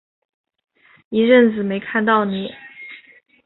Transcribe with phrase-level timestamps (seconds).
[1.09, 2.49] 一阵子没看到妳